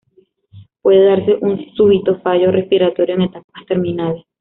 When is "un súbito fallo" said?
1.41-2.49